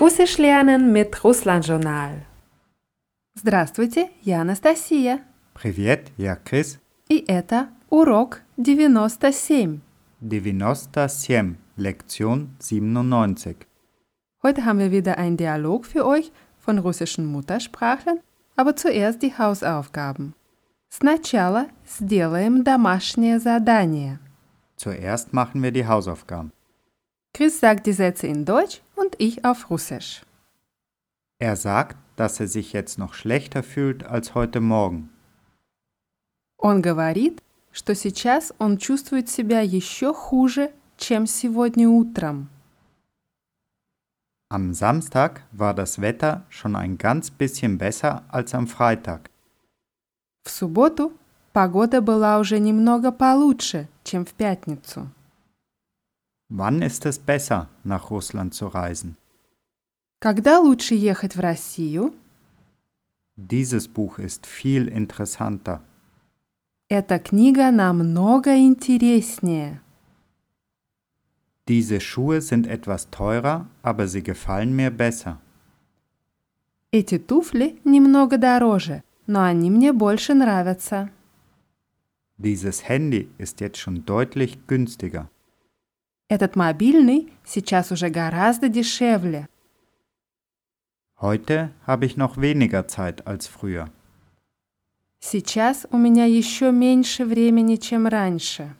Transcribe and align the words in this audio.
Russisch 0.00 0.38
lernen 0.38 0.92
mit 0.92 1.24
Russland-Journal. 1.24 2.26
Здравствуйте, 3.34 4.10
я 4.22 4.40
Анастасия. 4.40 5.20
Привет, 5.54 6.10
я 6.16 6.36
Крис. 6.36 6.78
И 7.08 7.24
это 7.26 7.68
урок 7.90 8.40
97. 8.56 9.80
97, 10.20 11.56
Lektion 11.76 12.56
97. 12.58 13.56
Heute 14.42 14.64
haben 14.64 14.78
wir 14.78 14.90
wieder 14.90 15.16
einen 15.18 15.36
Dialog 15.36 15.86
für 15.86 16.06
euch 16.06 16.32
von 16.58 16.78
russischen 16.78 17.26
Muttersprachlern, 17.26 18.20
aber 18.56 18.76
zuerst 18.76 19.22
die 19.22 19.36
Hausaufgaben. 19.36 20.34
Сначала 20.88 21.66
сделаем 21.86 22.62
домашнее 22.62 23.40
задание. 23.40 24.18
Zuerst 24.76 25.32
machen 25.32 25.62
wir 25.62 25.72
die 25.72 25.86
Hausaufgaben. 25.86 26.52
Chris 27.32 27.58
sagt 27.58 27.86
die 27.86 27.92
Sätze 27.92 28.26
in 28.26 28.44
Deutsch 28.44 28.80
und 28.94 29.16
ich 29.18 29.44
auf 29.44 29.70
Russisch. 29.70 30.22
Er 31.40 31.56
sagt, 31.56 31.96
dass 32.16 32.38
er 32.38 32.46
sich 32.46 32.72
jetzt 32.72 32.98
noch 32.98 33.14
schlechter 33.14 33.62
fühlt 33.62 34.04
als 34.04 34.34
heute 34.34 34.60
Morgen. 34.60 35.10
Он 36.56 36.80
говорит, 36.80 37.42
что 37.72 37.94
сейчас 37.94 38.54
он 38.58 38.78
чувствует 38.78 39.28
себя 39.28 39.60
еще 39.60 40.14
хуже, 40.14 40.70
чем 40.96 41.26
сегодня 41.26 41.88
утром. 41.88 42.48
Am 44.48 44.72
Samstag 44.72 45.42
war 45.50 45.74
das 45.74 46.00
Wetter 46.00 46.44
schon 46.48 46.76
ein 46.76 46.96
ganz 46.96 47.30
bisschen 47.30 47.76
besser 47.76 48.22
als 48.28 48.54
am 48.54 48.68
Freitag. 48.68 49.28
В 50.44 50.50
субботу 50.50 51.12
погода 51.52 52.00
была 52.00 52.38
уже 52.38 52.60
немного 52.60 53.10
получше, 53.10 53.88
чем 54.04 54.24
в 54.24 54.34
пятницу. 54.34 55.08
Wann 56.48 56.82
ist 56.82 57.06
es 57.06 57.18
besser, 57.18 57.68
nach 57.84 58.10
Russland 58.10 58.54
zu 58.54 58.68
reisen? 58.68 59.16
Когда 60.20 60.58
лучше 60.60 60.94
ехать 60.94 61.36
в 61.36 61.40
Россию? 61.40 62.14
Dieses 63.36 63.88
Buch 63.88 64.18
ist 64.18 64.46
viel 64.46 64.88
interessanter. 64.88 65.80
Эта 66.88 67.18
книга 67.18 67.70
намного 67.72 68.56
интереснее. 68.56 69.80
Diese 71.66 72.00
Schuhe 72.00 72.40
sind 72.40 72.66
etwas 72.66 73.10
teurer, 73.10 73.66
aber 73.82 74.06
sie 74.06 74.22
gefallen 74.22 74.76
mir 74.76 74.90
besser. 74.90 75.40
Эти 76.92 77.18
туфли 77.18 77.80
немного 77.84 78.38
дороже, 78.38 79.02
но 79.26 79.42
они 79.42 79.70
мне 79.70 79.92
больше 79.92 80.34
нравятся. 80.34 81.10
Dieses 82.36 82.88
Handy 82.88 83.28
ist 83.38 83.60
jetzt 83.60 83.78
schon 83.78 84.04
deutlich 84.04 84.66
günstiger. 84.66 85.28
Этот 86.28 86.56
мобильный 86.56 87.32
сейчас 87.44 87.92
уже 87.92 88.08
гораздо 88.08 88.68
дешевле. 88.68 89.48
Heute 91.20 91.70
habe 91.86 92.06
ich 92.06 92.16
noch 92.16 92.36
weniger 92.36 92.86
Zeit 92.88 93.26
als 93.26 93.46
früher. 93.46 93.88
Сейчас 95.20 95.86
у 95.90 95.96
меня 95.96 96.26
еще 96.26 96.70
меньше 96.70 97.24
времени, 97.24 97.76
чем 97.76 98.06
раньше. 98.06 98.74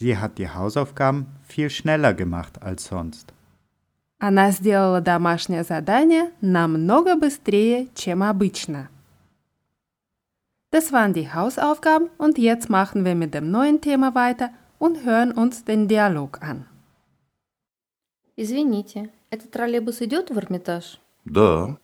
Sie 0.00 0.16
hat 0.16 0.38
die 0.38 0.48
Hausaufgaben 0.48 1.26
viel 1.46 1.70
schneller 1.70 2.14
gemacht 2.14 2.60
als 2.62 2.84
sonst. 2.84 3.32
Она 4.18 4.50
сделала 4.50 5.00
домашнее 5.00 5.62
задание 5.62 6.32
намного 6.40 7.16
быстрее, 7.16 7.88
чем 7.94 8.22
обычно. 8.22 8.88
Das 10.70 10.92
waren 10.92 11.12
die 11.12 11.32
Hausaufgaben 11.32 12.10
und 12.18 12.36
jetzt 12.36 12.68
machen 12.68 13.04
wir 13.04 13.14
mit 13.14 13.34
dem 13.34 13.50
neuen 13.50 13.80
Thema 13.80 14.14
weiter 14.14 14.50
und 14.83 14.95
hören 15.05 15.31
uns 15.31 15.63
den 15.63 15.87
Dialog 15.87 16.33
an. 16.41 16.65
Извините, 18.35 19.09
этот 19.29 19.51
троллейбус 19.51 20.01
идет 20.01 20.29
в 20.29 20.37
Эрмитаж? 20.37 20.99
Да, 21.25 21.77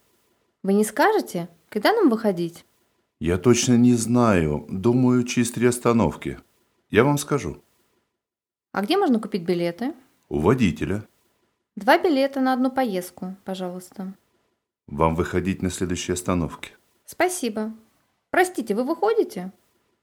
Вы 0.62 0.74
не 0.74 0.84
скажете, 0.84 1.48
когда 1.70 1.92
нам 1.92 2.10
выходить? 2.10 2.64
я 3.20 3.38
точно 3.38 3.76
не 3.78 3.94
знаю. 3.94 4.66
Думаю, 4.68 5.24
через 5.24 5.50
три 5.52 5.66
остановки. 5.66 6.38
Я 6.90 7.04
вам 7.04 7.16
скажу. 7.18 7.62
А 8.72 8.82
где 8.82 8.98
можно 8.98 9.18
купить 9.20 9.44
билеты? 9.44 9.94
У 10.28 10.38
водителя. 10.40 11.02
Два 11.76 11.96
билета 11.98 12.40
на 12.40 12.52
одну 12.52 12.70
поездку, 12.70 13.34
пожалуйста. 13.44 14.12
Вам 14.86 15.14
выходить 15.14 15.62
на 15.62 15.70
следующей 15.70 16.12
остановке. 16.12 16.72
Спасибо. 17.06 17.72
Простите, 18.30 18.74
вы 18.74 18.84
выходите? 18.84 19.52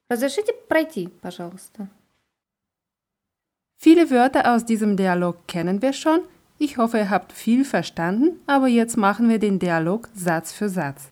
Разрешите 0.09 0.53
пройти, 0.68 1.07
пожалуйста. 1.22 1.90
Viele 3.77 4.11
Wörter 4.11 4.55
aus 4.55 4.65
diesem 4.65 4.97
Dialog 4.97 5.47
kennen 5.49 5.83
wir 5.83 5.93
schon. 5.93 6.21
Ich 6.59 6.77
hoffe, 6.78 6.99
ihr 6.99 7.11
habt 7.11 7.33
viel 7.33 7.65
verstanden, 7.65 8.39
aber 8.47 8.69
jetzt 8.69 8.97
machen 8.97 9.28
wir 9.28 9.39
den 9.39 9.59
Dialog 9.59 10.09
Satz 10.15 10.53
für 10.53 10.69
Satz. 10.69 11.11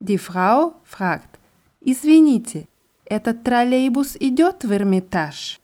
Die 0.00 0.18
Frau 0.18 0.74
fragt, 0.84 1.38
Извините, 1.80 2.66
этот 3.06 3.44
троллейбус 3.44 4.16
идет 4.16 4.64
в 4.64 4.70
Эрмитаж? 4.72 5.58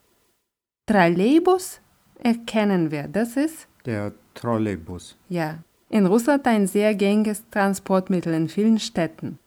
Троллейбus 0.87 1.81
erkennen 2.19 2.91
wir, 2.91 3.09
das 3.09 3.37
ist, 3.37 3.67
Der 3.85 4.13
Trolleybus. 4.35 5.17
ja, 5.29 5.59
in 5.91 6.07
Russland 6.07 6.47
ein 6.47 6.67
sehr 6.67 6.95
gängiges 6.95 7.43
Transportmittel 7.51 8.33
in 8.35 8.49
vielen 8.49 8.79
Städten. 8.79 9.39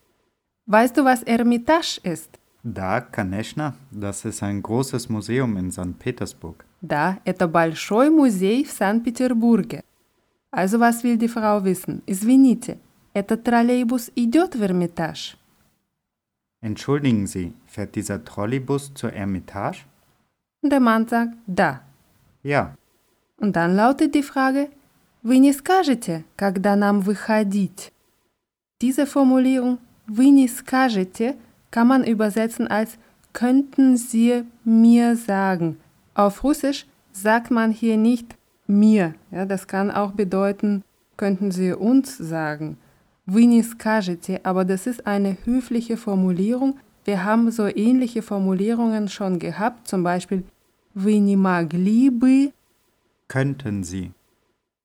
Weißt 0.68 0.96
du, 0.98 1.04
was 1.06 1.24
Ermitage 1.24 2.00
ist? 2.04 2.30
Da, 2.64 3.00
конечно, 3.00 3.76
das 3.92 4.26
ist 4.26 4.42
ein 4.42 4.62
großes 4.62 5.10
Museum 5.10 5.56
in 5.58 5.72
St. 5.72 6.00
Petersburg. 6.00 6.66
Да, 6.82 7.20
это 7.24 7.48
большой 7.48 8.10
музей 8.10 8.64
в 8.66 8.72
Санкт-Петербурге. 8.72 9.84
Also 10.52 10.80
was 10.80 11.04
will 11.04 11.18
die 11.18 11.28
Frau 11.28 11.64
wissen? 11.64 12.02
Извините, 12.08 12.80
этот 13.14 13.44
троллейбус 13.44 14.12
идет 14.16 14.56
в 14.56 14.64
Эрмитаж? 14.64 15.38
Entschuldigen 16.62 17.28
Sie, 17.28 17.54
fährt 17.68 17.96
dieser 17.96 18.24
Trolleybus 18.26 18.94
zur 18.96 19.14
Ermitage? 19.14 19.86
Der 20.64 20.80
Mann 20.80 21.08
sagt 21.08 21.36
да. 21.46 21.82
Ja. 22.42 22.76
Und 23.38 23.56
dann 23.56 23.76
lautet 23.76 24.16
die 24.16 24.24
Frage, 24.24 24.70
вы 25.22 25.38
не 25.38 25.54
скажете, 25.54 26.24
когда 26.36 26.76
нам 26.76 27.02
выходить? 27.02 27.92
Diese 28.82 29.06
Formulierung, 29.06 29.78
вы 30.08 30.30
не 30.30 30.48
скажете, 30.48 31.36
kann 31.72 31.88
man 31.88 32.04
übersetzen 32.04 32.68
als 32.68 32.98
könnten 33.34 33.98
Sie 33.98 34.44
mir 34.64 35.16
sagen. 35.16 35.78
Auf 36.14 36.44
Russisch 36.44 36.86
sagt 37.12 37.52
man 37.52 37.72
hier 37.72 37.98
nicht 37.98 38.36
mir. 38.68 39.14
Ja, 39.32 39.46
das 39.46 39.68
kann 39.68 39.92
auch 39.92 40.12
bedeuten, 40.12 40.84
könnten 41.18 41.52
Sie 41.52 41.74
uns 41.74 42.18
sagen. 42.18 42.78
Вы 43.26 43.46
не 43.46 43.64
скажете, 43.64 44.40
aber 44.44 44.66
das 44.66 44.88
ist 44.88 45.06
eine 45.08 45.38
höfliche 45.46 45.98
Formulierung. 45.98 46.78
Wir 47.06 47.24
haben 47.24 47.52
so 47.52 47.66
ähnliche 47.68 48.22
Formulierungen 48.22 49.10
schon 49.10 49.40
gehabt, 49.40 49.88
zum 49.88 50.04
Beispiel 50.04 50.44
вы 50.94 51.20
не 51.20 51.36
могли 51.36 52.10
бы. 52.10 52.52
Könnten 53.28 53.84
Sie. 53.84 54.12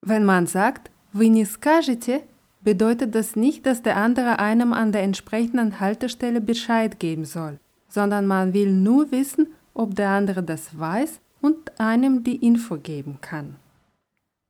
Wenn 0.02 0.24
man 0.24 0.46
sagt, 0.46 0.90
вы 1.12 1.28
не 1.28 1.44
скажете, 1.44 2.22
bedeutet 2.64 3.14
das 3.14 3.36
nicht, 3.36 3.66
dass 3.66 3.82
der 3.82 3.96
andere 3.96 4.38
einem 4.38 4.72
an 4.72 4.92
der 4.92 5.02
entsprechenden 5.02 5.80
Haltestelle 5.80 6.40
Bescheid 6.40 6.98
geben 6.98 7.24
soll, 7.24 7.58
sondern 7.88 8.26
man 8.26 8.52
will 8.52 8.72
nur 8.72 9.10
wissen, 9.10 9.48
ob 9.74 9.94
der 9.94 10.10
andere 10.10 10.42
das 10.42 10.78
weiß 10.78 11.20
und 11.40 11.80
einem 11.80 12.22
die 12.22 12.36
Info 12.36 12.76
geben 12.76 13.18
kann. 13.20 13.56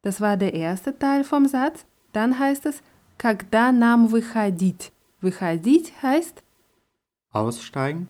Das 0.02 0.20
war 0.20 0.36
der 0.36 0.54
erste 0.54 0.98
Teil 0.98 1.24
vom 1.24 1.46
Satz. 1.46 1.84
Dann 2.12 2.38
heißt 2.38 2.66
es, 2.66 2.82
когда 3.18 3.70
нам 3.70 4.10
выходить. 4.10 4.92
Выходить 5.20 5.92
heißt, 6.02 6.42
Aussteigen? 7.32 8.08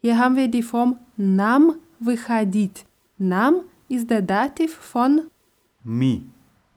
hier 0.00 0.18
haben 0.18 0.36
wir 0.36 0.48
die 0.48 0.62
Form 0.62 0.98
нам 1.16 1.76
выходить. 1.98 2.84
Nam 3.18 3.62
ist 3.88 4.10
der 4.10 4.22
Dativ 4.22 4.74
von 4.74 5.22
Mi. 5.82 6.22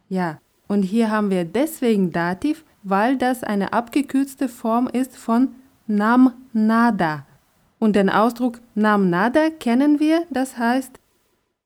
Ja, 0.10 0.40
und 0.70 0.84
hier 0.84 1.12
haben 1.12 1.30
wir 1.30 1.46
deswegen 1.46 2.12
Dativ, 2.12 2.64
weil 2.84 3.18
das 3.18 3.44
eine 3.44 3.74
abgekürzte 3.74 4.48
Form 4.50 4.88
ist 4.88 5.16
von 5.18 5.50
nam 5.88 6.34
nada. 6.54 7.26
Und 7.80 7.96
den 7.96 8.10
Ausdruck 8.10 8.60
nam 8.74 9.10
nada 9.10 9.50
kennen 9.50 10.00
wir, 10.00 10.24
das 10.30 10.58
heißt, 10.58 11.00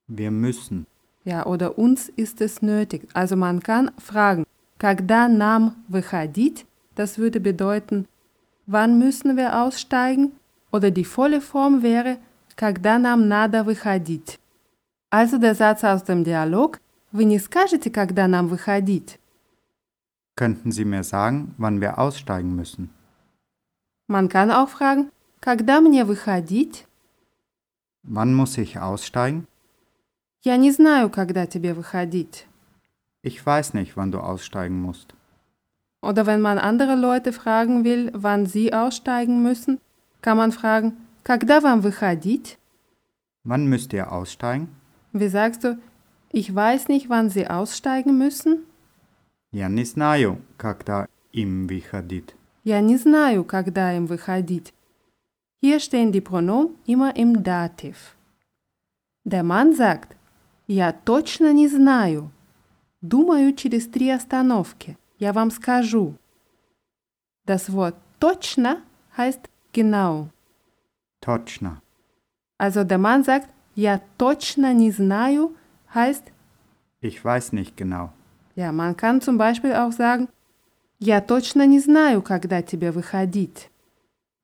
Wir 0.08 0.32
müssen. 0.32 0.86
ja, 1.24 1.46
oder 1.46 1.78
uns 1.78 2.10
ist 2.10 2.42
es 2.42 2.62
nötig. 2.62 3.08
Also 3.14 3.36
man 3.36 3.62
kann 3.62 3.92
fragen, 4.00 4.46
когда 4.80 5.28
нам 5.28 5.76
выходить, 5.88 6.66
das 6.96 7.18
würde 7.18 7.40
bedeuten, 7.40 8.08
wann 8.66 8.98
müssen 8.98 9.38
wir 9.38 9.62
aussteigen? 9.62 10.32
Oder 10.72 10.92
die 10.92 11.06
volle 11.06 11.42
Form 11.42 11.82
wäre, 11.84 12.18
когда 12.56 12.98
нам 13.00 13.28
надо 13.28 13.64
выходить. 13.64 14.40
Also 15.10 15.38
der 15.38 15.56
Satz 15.56 15.84
aus 15.84 16.04
dem 16.04 16.24
Dialog, 16.24 16.80
вы 17.14 17.24
не 17.24 17.40
скажете, 17.40 17.90
когда 17.90 18.28
нам 18.28 18.48
выходить? 18.48 19.20
Könnten 20.36 20.72
Sie 20.72 20.86
mir 20.86 21.04
sagen, 21.04 21.54
wann 21.58 21.82
wir 21.82 21.98
aussteigen 22.00 22.56
müssen? 22.56 22.90
Man 24.08 24.30
kann 24.30 24.52
auch 24.52 24.70
fragen, 24.70 25.12
когда 25.42 25.82
мне 25.82 26.06
выходить? 26.06 26.86
Wann 28.04 28.34
muss 28.34 28.58
ich 28.58 28.80
aussteigen? 28.80 29.48
Я 30.42 30.56
не 30.58 30.72
знаю, 30.72 31.10
когда 31.10 31.46
тебе 31.46 31.74
выходить. 31.74 32.48
Ich 33.22 33.46
weiß 33.46 33.74
nicht, 33.74 33.98
wann 33.98 34.12
du 34.12 34.20
aussteigen 34.20 34.82
musst. 34.82 35.14
Oder 36.02 36.26
wenn 36.26 36.40
man 36.40 36.58
andere 36.58 36.96
Leute 36.96 37.34
fragen 37.34 37.84
will, 37.84 38.10
wann 38.14 38.46
sie 38.46 38.74
aussteigen 38.74 39.44
müssen, 39.44 39.80
kann 40.22 40.38
man 40.38 40.54
fragen, 40.54 40.94
когда 41.24 41.62
вам 41.62 41.84
выходить? 41.84 42.58
Wann 43.44 43.68
müsst 43.68 43.92
ihr 43.92 44.12
aussteigen? 44.12 44.70
Wie 45.12 45.28
sagst 45.28 45.64
du, 45.66 45.78
ich 46.34 46.54
weiß 46.54 46.88
nicht, 46.90 47.10
wann 47.10 47.30
sie 47.30 47.48
aussteigen 47.48 48.18
müssen? 48.18 48.66
Я 49.52 49.68
не 49.68 49.84
знаю, 49.84 50.38
когда 50.58 51.08
им 51.32 51.68
выходить. 51.68 52.36
Я 52.64 52.82
не 52.82 52.98
знаю, 52.98 53.44
когда 53.44 53.94
им 53.94 54.06
выходить. 54.06 54.74
Hier 55.62 55.80
stehen 55.80 56.12
die 56.12 56.22
Pronomen 56.22 56.76
immer 56.86 57.16
im 57.16 57.44
Dativ. 57.44 58.16
Der 59.26 59.44
Mann 59.44 59.74
sagt, 59.74 60.16
я 60.68 60.92
точно 60.94 61.52
не 61.52 61.68
знаю. 61.68 62.32
Думаю, 63.02 63.54
через 63.56 63.88
три 63.88 64.10
остановки. 64.10 64.98
Я 65.18 65.34
вам 65.34 65.52
скажу. 65.52 66.16
Das 67.46 67.72
Wort 67.72 67.96
точно 68.20 68.82
heißt 69.18 69.50
genau. 69.74 70.30
Точно. 71.22 71.82
Also 72.58 72.84
der 72.84 73.00
Mann 73.00 73.24
sagt, 73.24 73.50
я 73.76 74.02
точно 74.18 74.74
не 74.74 74.92
знаю, 74.92 75.56
heißt, 75.94 76.32
Ich 77.02 77.24
weiß 77.24 77.54
nicht 77.54 77.78
genau. 77.78 78.12
ja, 78.56 78.72
man 78.72 78.96
kann 78.98 79.22
zum 79.22 79.38
Beispiel 79.38 79.74
auch 79.74 79.92
sagen, 79.94 80.28
я 81.00 81.22
точно 81.22 81.66
не 81.66 81.80
знаю, 81.80 82.22
когда 82.22 82.62
тебе 82.62 82.92
выходить. 82.94 83.70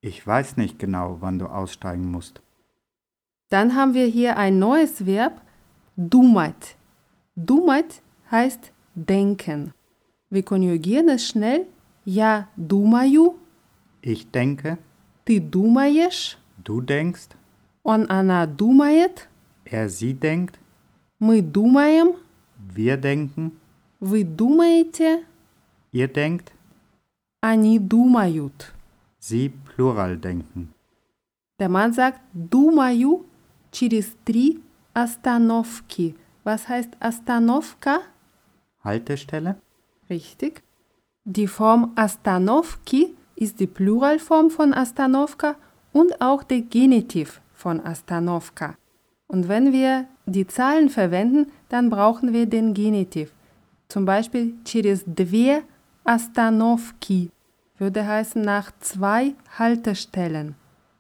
Ich 0.02 0.26
weiß 0.26 0.56
nicht 0.58 0.80
genau, 0.80 1.18
wann 1.20 1.38
du 1.40 1.48
aussteigen 1.48 2.10
musst. 2.12 2.42
Dann 3.50 3.76
haben 3.76 3.94
wir 3.94 4.06
hier 4.06 4.38
ein 4.38 4.58
neues 4.60 5.06
Verb, 5.06 5.42
думать. 5.98 6.78
Думать 7.36 8.02
heißt 8.32 8.72
denken. 8.96 9.74
Wir 10.30 10.44
konjugieren 10.44 11.10
es 11.10 11.28
schnell. 11.28 11.66
Я 12.06 12.48
думаю, 12.56 13.36
Ich 14.02 14.30
denke, 14.32 14.78
ты 15.26 15.40
думаешь, 15.40 16.38
du 16.64 16.80
denkst, 16.82 17.30
он, 17.84 18.10
она 18.10 18.46
думает, 18.46 19.28
er, 19.66 19.90
sie 19.90 20.14
denkt, 20.14 20.59
мы 21.20 21.42
думаем, 21.42 22.16
wir 22.76 22.98
denken, 22.98 23.52
вы 24.00 24.24
думаете, 24.24 25.24
ihr 25.92 26.08
denkt, 26.08 26.52
они 27.42 27.80
думают. 27.80 28.74
sie 29.20 29.50
Plural 29.50 30.18
denken. 30.18 30.74
Der 31.60 31.70
Mann 31.70 31.94
sagt 31.94 32.20
думаю 32.34 33.26
через 33.72 34.16
три 34.26 34.62
остановки. 34.94 36.16
Was 36.44 36.68
heißt 36.68 36.92
остановка? 37.00 38.02
Haltestelle? 38.84 39.56
Richtig. 40.10 40.64
Die 41.24 41.48
Form 41.48 41.94
остановки 41.96 43.16
ist 43.36 43.60
die 43.60 43.68
Pluralform 43.68 44.50
von 44.52 44.74
остановка 44.74 45.56
und 45.92 46.22
auch 46.22 46.44
der 46.44 46.62
Genitiv 46.62 47.42
von 47.54 47.80
остановка. 47.80 48.78
Und 49.30 49.48
wenn 49.48 49.74
wir 49.74 50.06
die 50.26 50.48
Zahlen 50.48 50.90
verwenden, 50.90 51.52
dann 51.70 51.90
brauchen 51.90 52.34
wir 52.34 52.46
den 52.46 52.74
Genitiv. 52.74 53.32
Zum 53.88 54.06
Beispiel 54.06 54.54
через 54.64 55.04
две 55.06 55.64
остановки 56.04 57.30
würde 57.78 58.08
heißen 58.08 58.42
nach 58.42 58.72
zwei 58.80 59.34
Haltestellen. 59.58 60.56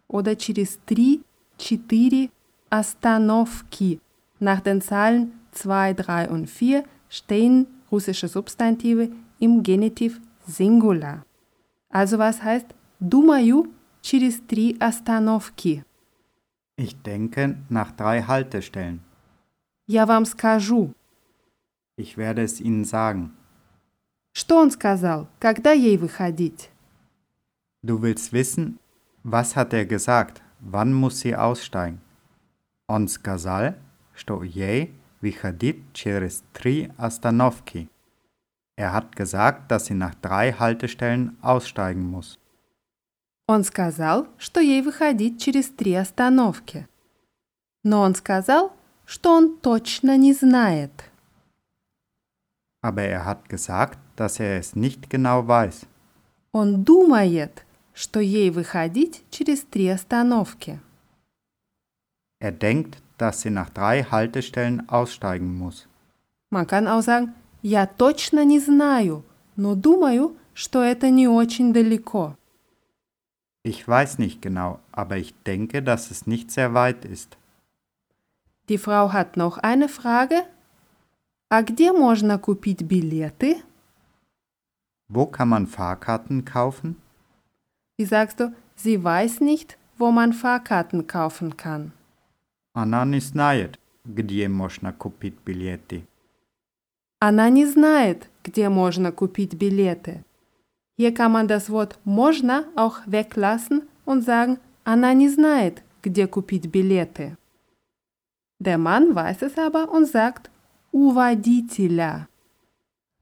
Oder 0.07 0.37
через 0.37 0.79
три, 0.85 1.21
четыре 1.57 2.29
остановки. 2.69 3.99
Nach 4.39 4.59
den 4.59 4.81
Zahlen 4.81 5.31
2, 5.51 5.93
3 5.93 6.29
und 6.29 6.49
4 6.49 6.83
stehen 7.09 7.67
russische 7.91 8.27
Substantive 8.27 9.09
im 9.39 9.63
Genitiv 9.63 10.19
Singular. 10.45 11.23
Also 11.89 12.17
was 12.17 12.43
heißt 12.43 12.67
думаю 12.99 13.67
через 14.01 14.45
три 14.45 14.75
остановки? 14.79 15.83
Ich 16.79 17.01
denke 17.01 17.57
nach 17.69 17.91
drei 17.91 18.21
Haltestellen. 18.21 19.01
Я 19.87 20.05
вам 20.05 20.25
скажу. 20.25 20.93
Ich 21.97 22.17
werde 22.17 22.41
es 22.43 22.59
ihnen 22.59 22.83
sagen. 22.83 23.31
Что 24.33 24.59
он 24.59 24.71
сказал? 24.71 25.27
Когда 25.39 25.71
ей 25.71 25.97
выходить? 25.97 26.69
Du 27.81 28.01
willst 28.01 28.33
wissen, 28.33 28.79
was 29.23 29.55
hat 29.55 29.73
er 29.73 29.85
gesagt? 29.85 30.41
Wann 30.59 30.93
muss 30.93 31.21
sie 31.21 31.35
aussteigen? 31.35 32.01
Он 32.87 33.07
сказал, 33.07 33.75
что 34.13 34.43
ей 34.43 34.93
выходить 35.21 35.81
через 35.93 36.43
три 36.53 36.91
остановки. 36.97 37.87
Er 38.75 38.91
hat 38.91 39.15
gesagt, 39.15 39.71
dass 39.71 39.85
sie 39.85 39.93
nach 39.93 40.15
drei 40.15 40.51
Haltestellen 40.51 41.37
aussteigen 41.41 42.03
muss. 42.03 42.37
Он 43.52 43.64
сказал, 43.64 44.28
что 44.38 44.60
ей 44.60 44.80
выходить 44.80 45.42
через 45.42 45.70
три 45.70 45.92
остановки. 45.94 46.86
Но 47.82 48.00
он 48.02 48.14
сказал, 48.14 48.72
что 49.04 49.32
он 49.32 49.56
точно 49.56 50.16
не 50.16 50.32
знает. 50.32 50.92
Aber 52.80 53.02
er 53.02 53.24
hat 53.24 53.48
gesagt, 53.48 53.98
dass 54.14 54.38
er 54.38 54.60
es 54.60 54.76
nicht 54.76 55.10
genau 55.10 55.48
weiß. 55.48 55.84
Он 56.52 56.84
думает, 56.84 57.66
что 57.92 58.20
ей 58.20 58.50
выходить 58.50 59.24
через 59.30 59.62
три 59.64 59.88
остановки. 59.88 60.78
Er 62.38 62.52
denkt, 62.52 63.02
dass 63.18 63.40
sie 63.40 63.50
nach 63.50 63.70
drei 63.70 64.04
Haltestellen 64.04 64.88
aussteigen 64.88 65.58
muss. 65.58 65.88
Man 66.50 66.68
kann 66.68 66.86
auch 66.86 67.02
sagen, 67.02 67.34
я 67.62 67.88
точно 67.88 68.44
не 68.44 68.60
знаю, 68.60 69.24
но 69.56 69.74
думаю, 69.74 70.36
что 70.54 70.84
это 70.84 71.10
не 71.10 71.26
очень 71.26 71.72
далеко. 71.72 72.36
Ich 73.63 73.87
weiß 73.87 74.19
nicht 74.19 74.41
genau, 74.41 74.79
aber 74.91 75.17
ich 75.17 75.33
denke, 75.43 75.81
dass 75.81 76.11
es 76.11 76.27
nicht 76.27 76.51
sehr 76.51 76.73
weit 76.73 77.05
ist. 77.05 77.37
Die 78.69 78.77
Frau 78.77 79.13
hat 79.13 79.37
noch 79.37 79.57
eine 79.57 79.89
Frage. 79.89 80.43
А 81.49 81.61
где 81.61 81.91
можно 81.91 82.39
купить 82.39 82.87
билеты? 82.87 83.61
Wo 85.07 85.25
kann 85.27 85.49
man 85.49 85.67
Fahrkarten 85.67 86.43
kaufen? 86.45 86.95
Wie 87.97 88.05
sagst 88.05 88.39
du, 88.39 88.53
sie 88.75 89.03
weiß 89.03 89.41
nicht, 89.41 89.77
wo 89.97 90.11
man 90.11 90.33
Fahrkarten 90.33 91.07
kaufen 91.07 91.55
kann. 91.57 91.91
Она 92.73 93.05
не 93.05 93.19
знает, 93.19 93.79
где 94.03 94.49
можно 94.49 94.91
купить 94.91 95.37
билеты. 95.45 96.05
Она 97.19 97.49
не 97.49 97.65
знает, 97.65 98.29
где 98.43 98.69
можно 98.69 99.11
купить 99.11 99.53
билеты. 99.55 100.23
Hier 100.99 101.13
kann 101.13 101.31
man 101.31 101.47
das 101.47 101.69
Wort 101.69 101.99
можно 102.05 102.65
auch 102.75 102.99
weglassen 103.05 103.83
und 104.05 104.21
sagen, 104.23 104.59
она 104.83 105.13
не 105.13 105.29
знает, 105.29 105.83
где 106.01 106.27
купить 106.27 106.71
билеты. 106.71 107.37
Der 108.59 108.77
Mann 108.77 109.13
weiß 109.13 109.41
es 109.41 109.57
aber 109.57 109.91
und 109.91 110.05
sagt 110.05 110.49
у 110.91 111.13
водителя. 111.13 112.27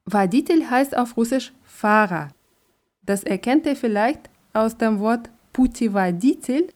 Водитель 0.05 0.70
heißt 0.70 0.96
auf 0.96 1.17
Russisch 1.17 1.51
Fahrer. 1.63 2.29
Das 3.01 3.24
erkennt 3.24 3.65
ihr 3.65 3.75
vielleicht 3.75 4.29
aus 4.53 4.77
dem 4.77 5.00
Wort 5.00 5.29
путеводитель. 5.53 6.72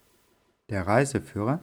Der 0.70 0.88
Reiseführer? 0.88 1.62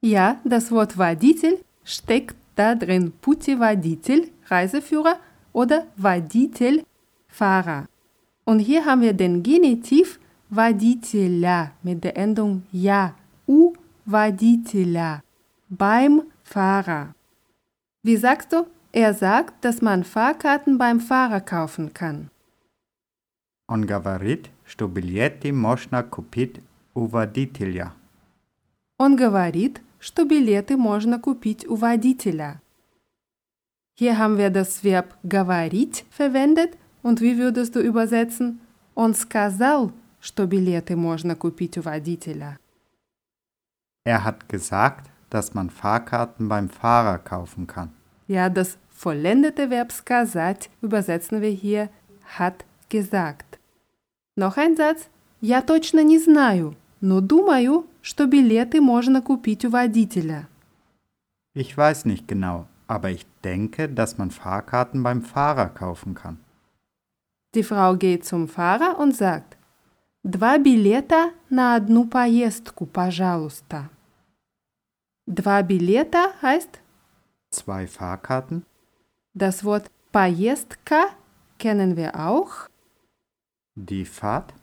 Ja, 0.00 0.40
das 0.44 0.70
Wort 0.70 0.98
водитель 0.98 1.58
steckt 1.84 2.36
da 2.56 2.74
drin. 2.74 3.12
Путеводитель, 3.20 4.30
Reiseführer 4.48 5.18
oder 5.52 5.86
водитель, 5.96 6.84
Fahrer. 7.28 7.86
Und 8.48 8.58
hier 8.58 8.84
haben 8.84 9.02
wir 9.02 9.12
den 9.12 9.42
Genitiv 9.42 10.18
водителя 10.50 11.72
mit 11.82 12.04
der 12.04 12.16
Endung 12.16 12.62
ja. 12.72 13.14
У 13.46 13.74
водителя. 14.06 15.22
Beim 15.68 16.22
Fahrer. 16.42 17.14
Wie 18.02 18.16
sagst 18.16 18.52
du? 18.52 18.66
Er 18.92 19.12
sagt, 19.12 19.64
dass 19.64 19.82
man 19.82 20.04
Fahrkarten 20.04 20.78
beim 20.78 21.00
Fahrer 21.00 21.40
kaufen 21.40 21.92
kann. 21.92 22.30
Он 23.66 23.86
говорит, 23.86 24.50
что 24.64 24.88
билеты 24.88 25.52
можно 25.52 26.02
купить 26.02 26.60
у 26.94 27.06
водителя. 27.06 27.94
Он 28.98 29.16
говорит, 29.16 29.80
что 29.98 30.24
билеты 30.24 30.76
можно 30.76 31.18
купить 31.18 31.66
у 31.66 31.74
водителя. 31.76 32.60
Hier 33.96 34.18
haben 34.18 34.36
wir 34.38 34.50
das 34.50 34.84
Verb 34.84 35.16
говорить 35.22 36.04
verwendet 36.10 36.76
und 37.02 37.20
wie 37.20 37.38
würdest 37.38 37.74
du 37.76 37.80
übersetzen? 37.80 38.60
Он 38.94 39.14
сказал, 39.14 39.92
что 40.20 40.46
билеты 40.46 40.96
можно 40.96 41.34
купить 41.36 41.76
у 41.78 41.82
водителя. 41.82 42.58
Er 44.04 44.24
hat 44.24 44.48
gesagt, 44.48 45.10
dass 45.30 45.54
man 45.54 45.70
Fahrkarten 45.70 46.48
beim 46.48 46.68
Fahrer 46.68 47.18
kaufen 47.18 47.66
kann. 47.66 47.90
Ja, 48.28 48.48
das 48.48 48.78
vollendete 48.90 49.70
Verb 49.70 49.92
сказать 49.92 50.70
übersetzen 50.80 51.40
wir 51.40 51.50
hier 51.50 51.88
hat 52.38 52.64
gesagt. 52.88 53.58
Noch 54.36 54.56
ein 54.56 54.76
Satz. 54.76 55.08
Я 55.40 55.60
точно 55.60 56.02
не 56.02 56.18
знаю, 56.18 56.74
но 57.00 57.20
думаю, 57.20 57.86
что 58.00 58.26
билеты 58.26 58.80
можно 58.80 59.20
купить 59.20 59.64
у 59.64 59.70
водителя. 59.70 60.48
Ich 61.54 61.76
weiß 61.76 62.06
nicht 62.06 62.26
genau, 62.26 62.66
aber 62.86 63.10
ich 63.10 63.26
denke, 63.44 63.88
dass 63.88 64.18
man 64.18 64.30
Fahrkarten 64.30 65.02
beim 65.02 65.22
Fahrer 65.22 65.68
kaufen 65.68 66.14
kann. 66.14 66.38
Die 67.54 67.62
Frau 67.62 67.96
geht 67.96 68.24
zum 68.24 68.48
Fahrer 68.48 68.98
und 68.98 69.14
sagt, 69.14 69.56
Два 70.24 70.56
билета 70.58 71.30
на 71.50 71.74
одну 71.76 72.06
поездку, 72.06 72.86
пожалуйста. 72.86 73.90
Два 75.26 75.62
билета 75.62 76.32
heißt 76.42 76.80
Zwei 77.50 77.86
Fahrkarten, 77.86 78.64
das 79.34 79.64
Wort 79.64 79.90
поездка 80.12 81.10
kennen 81.58 81.96
wir 81.96 82.16
auch. 82.18 82.68
die 83.76 84.04
Fahrt, 84.04 84.54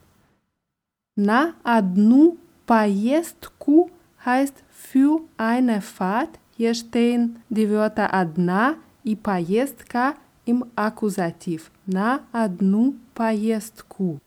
На 1.15 1.53
одну 1.63 2.38
поездку 2.65 3.91
heißt 4.25 4.63
für 4.72 5.22
eine 5.38 5.81
Fahrt. 5.81 6.39
Hier 6.58 6.74
stehen 6.74 7.41
die 7.50 7.70
Wörter 7.70 8.13
одна 8.13 8.75
и 9.03 9.15
поездка 9.15 10.15
im 10.47 10.65
Akkusativ. 10.75 11.71
На 11.87 12.23
одну 12.33 12.95
поездку. 13.15 14.21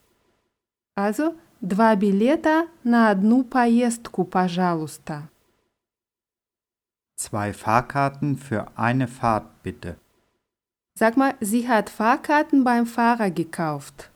Also, 0.96 1.36
два 1.62 1.96
билета 1.96 2.68
на 2.84 3.10
одну 3.10 3.44
поездку, 3.44 4.24
пожалуйста. 4.26 5.30
zwei 7.16 7.52
Fahrkarten 7.54 8.38
für 8.38 8.68
eine 8.76 9.08
Fahrt 9.08 9.48
bitte. 9.62 9.98
Sag 10.96 11.18
mal, 11.18 11.36
sie 11.42 11.68
hat 11.68 11.90
Fahrkarten 11.90 12.64
beim 12.64 12.86
Fahrer 12.86 13.30
gekauft. 13.30 14.10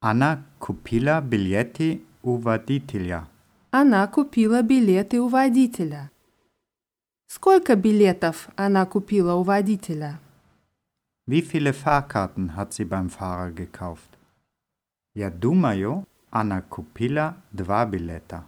Anna 0.00 0.44
купила 0.58 1.20
билети 1.20 2.02
у 2.22 2.36
водителя. 2.36 3.28
Она 3.70 4.06
купила 4.06 4.62
билеты 4.62 5.20
у 5.20 5.28
водителя. 5.28 6.10
Сколько 7.28 7.74
билетов 7.76 8.48
она 8.56 8.86
купила 8.86 9.34
у 9.34 9.42
водителя? 9.42 10.20
Wie 11.25 11.41
viele 11.41 11.73
Fahrkarten 11.73 12.55
hat 12.55 12.73
sie 12.73 12.85
beim 12.85 13.09
Fahrer 13.09 13.51
gekauft? 13.51 14.17
Ja 15.13 15.29
думаю, 15.29 16.05
Anna 16.31 16.61
купила 16.61 17.35
два 17.51 17.85
билета. 17.85 18.45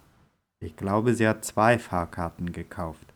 Ich 0.61 0.75
glaube, 0.77 1.13
sie 1.13 1.27
hat 1.27 1.43
zwei 1.43 1.77
Fahrkarten 1.77 2.51
gekauft. 2.51 3.13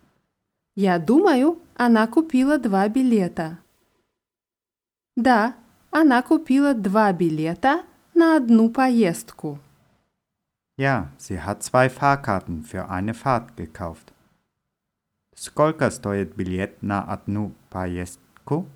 Я 0.75 1.00
думаю, 1.00 1.60
она 1.75 2.06
купила 2.08 2.58
два 2.60 2.88
билета. 2.89 3.58
Да, 5.15 5.56
она 5.91 6.22
купила 6.22 6.74
два 6.74 7.12
билета 7.13 7.84
на 8.13 8.36
одну 8.36 8.70
поездку. 8.70 9.60
Ja, 10.77 11.10
sie 11.17 11.39
hat 11.41 11.63
zwei 11.63 11.89
Fahrkarten 11.89 12.63
für 12.63 12.89
eine 12.89 13.13
Fahrt 13.13 13.58
gekauft. 13.58 14.13
Сколько 15.34 15.89
стоит 15.89 16.36
билет 16.36 16.84
на 16.84 17.01
одну 17.01 17.53
поездку? 17.70 18.67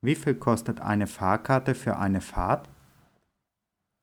Wie 0.00 0.14
viel 0.14 0.34
kostet 0.36 0.80
eine 0.80 1.06
Fahrkarte 1.06 1.74
für 1.74 1.96
eine 1.96 2.20
Fahrt? 2.20 2.68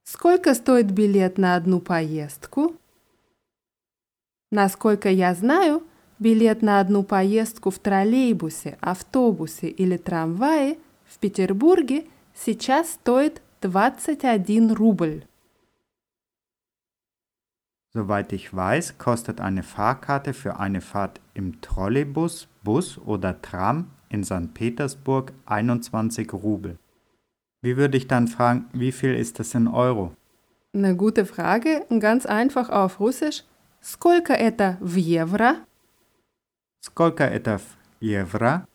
Сколько 0.03 0.53
стоит 0.53 0.91
билет 0.91 1.37
на 1.37 1.55
одну 1.55 1.79
поездку? 1.79 2.75
Насколько 4.51 5.09
я 5.09 5.33
знаю, 5.33 5.83
билет 6.19 6.61
на 6.61 6.79
одну 6.79 7.03
поездку 7.03 7.71
в 7.71 7.79
троллейбусе, 7.79 8.77
автобусе 8.81 9.67
или 9.67 9.97
трамвае 9.97 10.77
в 11.05 11.17
Петербурге 11.17 12.05
сейчас 12.33 12.91
стоит 12.93 13.41
21 13.61 14.71
рубль. 14.73 15.25
Soweit 17.93 18.33
ich 18.33 18.53
weiß, 18.53 18.97
kostet 18.97 19.39
eine 19.39 19.63
Fahrkarte 19.63 20.33
für 20.33 20.59
eine 20.59 20.81
Fahrt 20.81 21.21
im 21.33 21.61
Trolleybus, 21.61 22.49
Bus 22.61 22.97
oder 22.97 23.41
Tram 23.41 23.94
in 24.08 24.24
St. 24.24 24.54
Petersburg 24.54 25.32
21 25.46 26.32
Rubel. 26.32 26.78
Wie 27.62 27.76
würde 27.76 27.96
ich 27.96 28.06
dann 28.08 28.28
fragen, 28.28 28.66
wie 28.72 28.92
viel 28.92 29.14
ist 29.14 29.38
das 29.38 29.54
in 29.54 29.68
Euro? 29.68 30.12
Eine 30.72 30.96
gute 30.96 31.26
Frage, 31.26 31.84
ganz 31.98 32.26
einfach 32.26 32.70
auf 32.70 33.00
Russisch. 33.00 33.44
Сколько 33.82 34.34
это 34.34 34.76
в 34.80 34.96
евро? 34.96 35.56
Сколько 36.80 37.24
это 37.24 37.58
в 37.58 37.76
евро? 38.00 38.66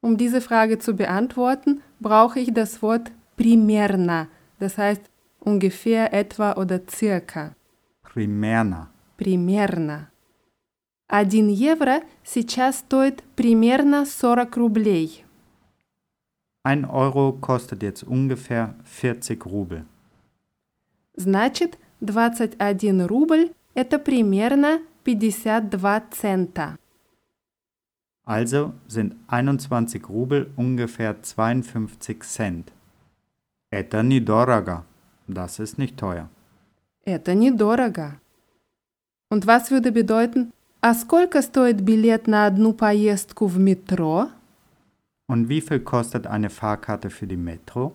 Um 0.00 0.16
diese 0.16 0.40
Frage 0.40 0.78
zu 0.78 0.94
beantworten, 0.94 1.82
brauche 2.00 2.38
ich 2.40 2.52
das 2.52 2.80
Wort 2.82 3.10
примерно, 3.36 4.28
das 4.58 4.78
heißt 4.78 5.02
ungefähr, 5.40 6.12
etwa 6.12 6.54
oder 6.56 6.80
circa. 6.88 7.54
Примерно. 8.02 8.88
Примерно. 9.16 10.08
Один 11.10 11.48
евро 11.48 12.02
сейчас 12.24 12.78
стоит 12.78 13.22
примерно 13.36 14.04
40 14.04 14.56
рублей. 14.56 15.24
Ein 16.64 16.84
Euro 16.84 17.32
kostet 17.32 17.82
jetzt 17.82 18.02
ungefähr 18.02 18.74
40 18.84 19.46
Rubel. 19.46 19.84
Значит, 21.14 21.78
21 22.00 23.08
рубль – 23.08 23.74
это 23.74 23.98
примерно 24.00 24.80
52 25.04 26.10
цента. 26.10 26.76
Also 28.24 28.72
sind 28.88 29.14
21 29.28 30.08
Rubel 30.08 30.50
ungefähr 30.56 31.14
52 31.22 32.24
Cent. 32.24 32.72
Это 33.70 34.02
недорого. 34.02 34.84
Das 35.28 35.60
ist 35.60 35.78
nicht 35.78 35.96
teuer. 35.96 36.28
Это 37.04 37.34
недорого. 37.34 38.20
Und 39.28 39.46
was 39.46 39.70
würde 39.70 39.92
bedeuten, 39.92 40.52
а 40.80 40.94
сколько 40.94 41.42
стоит 41.42 41.80
билет 41.80 42.26
на 42.26 42.46
одну 42.46 42.72
поездку 42.72 43.46
в 43.46 43.58
метро? 43.58 44.28
Und 45.28 45.48
wie 45.48 45.60
viel 45.60 45.80
kostet 45.80 46.26
eine 46.26 46.50
Fahrkarte 46.50 47.10
für 47.10 47.26
die 47.26 47.36
Metro? 47.36 47.92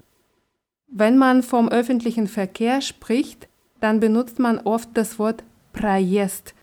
Wenn 0.88 1.18
man 1.18 1.42
vom 1.42 1.70
öffentlichen 1.70 2.28
Verkehr 2.28 2.82
spricht, 2.82 3.48
dann 3.80 4.02
benutzt 4.02 4.40
man 4.40 4.60
oft 4.60 4.90
das 4.94 5.18
Wort 5.20 5.44
проезд. 5.72 6.54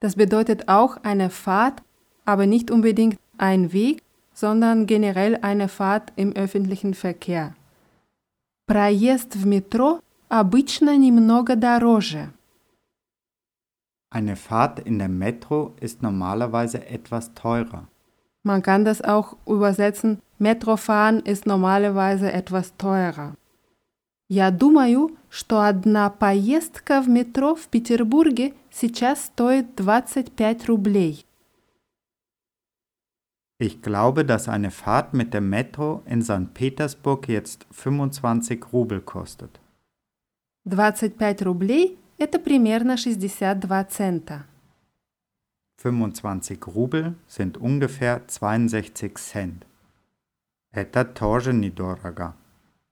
Das 0.00 0.16
bedeutet 0.16 0.68
auch 0.68 0.96
eine 1.04 1.30
Fahrt, 1.30 1.82
aber 2.24 2.46
nicht 2.46 2.70
unbedingt 2.72 3.18
ein 3.38 3.72
Weg, 3.72 4.02
sondern 4.34 4.86
generell 4.86 5.38
eine 5.40 5.68
Fahrt 5.68 6.12
im 6.16 6.32
öffentlichen 6.32 6.94
Verkehr. 6.94 7.54
Проезд 8.66 9.36
в 9.36 9.46
метро 9.46 10.00
обычно 10.28 10.96
немного 10.96 11.54
дороже. 11.54 12.30
Eine 14.10 14.36
Fahrt 14.36 14.78
in 14.80 14.98
der 14.98 15.08
Metro 15.08 15.74
ist 15.80 16.02
normalerweise 16.02 16.86
etwas 16.86 17.34
teurer. 17.34 17.88
Man 18.42 18.62
kann 18.62 18.84
das 18.84 19.02
auch 19.02 19.36
übersetzen, 19.46 20.20
Metrofahren 20.38 21.20
ist 21.20 21.46
normalerweise 21.46 22.32
etwas 22.32 22.76
teurer. 22.76 23.34
Я 24.28 24.50
думаю, 24.50 25.16
что 25.30 25.60
одна 25.60 26.10
поездка 26.10 27.00
в 27.00 27.08
метро 27.08 27.54
в 27.54 27.68
Петербурге 27.68 28.54
сейчас 28.70 29.26
стоит 29.26 29.66
25 29.76 30.68
рублей. 30.68 31.24
Ich 33.58 33.80
glaube, 33.80 34.24
dass 34.24 34.48
eine 34.48 34.70
Fahrt 34.70 35.14
mit 35.14 35.32
der 35.32 35.40
Metro 35.40 36.02
in 36.04 36.22
St. 36.22 36.52
Petersburg 36.52 37.28
jetzt 37.28 37.66
25 37.70 38.72
Rubel 38.72 39.00
kostet. 39.00 39.60
25 40.68 41.46
рублей – 41.46 42.09
это 42.20 42.38
примерно 42.38 42.96
62 42.96 43.90
цента. 43.90 44.44
25 45.78 46.66
Rubel 46.66 47.14
sind 47.28 47.58
ungefähr 47.58 48.26
62 48.26 49.18
Cent. 49.18 49.66
Это 50.72 51.04
тоже 51.04 51.52
недорого. 51.52 52.34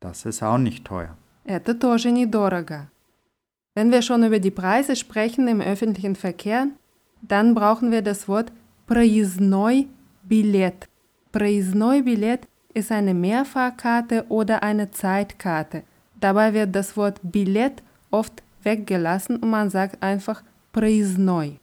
Das 0.00 0.26
ist 0.26 0.42
auch 0.42 0.58
nicht 0.58 0.84
teuer. 0.84 1.16
Это 1.44 1.74
тоже 1.74 2.10
недорого. 2.10 2.88
Wenn 3.74 3.90
wir 3.90 4.02
schon 4.02 4.22
über 4.22 4.38
die 4.38 4.50
Preise 4.50 4.94
sprechen 4.96 5.48
im 5.48 5.60
öffentlichen 5.60 6.14
Verkehr, 6.14 6.68
dann 7.22 7.54
brauchen 7.54 7.90
wir 7.90 8.02
das 8.02 8.28
Wort 8.28 8.52
проездной 8.86 9.88
билет. 10.22 10.88
Проездной 11.32 12.02
билет 12.02 12.46
ist 12.74 12.92
eine 12.92 13.14
Mehrfahrkarte 13.14 14.26
oder 14.28 14.62
eine 14.62 14.90
Zeitkarte. 14.90 15.82
Dabei 16.20 16.54
wird 16.54 16.74
das 16.74 16.96
Wort 16.96 17.18
Билет 17.22 17.82
oft 18.10 18.42
weggelassen 18.62 19.36
und 19.36 19.50
man 19.50 19.70
sagt 19.70 20.02
einfach 20.02 20.42
проездной. 20.72 21.60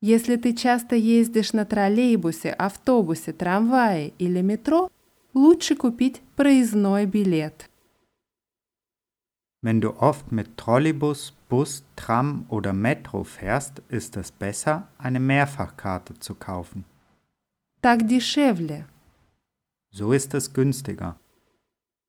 Если 0.00 0.36
ты 0.36 0.52
часто 0.52 0.96
ездишь 0.96 1.52
на 1.54 1.64
троллейбусе, 1.64 2.50
автобусе, 2.50 3.32
трамвае 3.32 4.12
или 4.18 4.42
метро, 4.42 4.90
лучше 5.32 5.76
купить 5.76 6.20
проездной 6.36 7.06
билет. 7.06 7.70
Wenn 9.62 9.80
du 9.80 9.94
oft 9.98 10.30
mit 10.30 10.58
Trolleybus, 10.58 11.32
Bus, 11.48 11.84
Tram 11.96 12.44
oder 12.50 12.74
Metro 12.74 13.24
fährst, 13.24 13.80
ist 13.88 14.14
es 14.18 14.30
besser, 14.30 14.88
eine 14.98 15.20
Mehrfachkarte 15.20 16.18
zu 16.20 16.34
kaufen. 16.34 16.84
Так 17.80 18.06
дешевле. 18.06 18.84
So 19.90 20.12
ist 20.12 20.34
es 20.34 20.52
günstiger. 20.52 21.16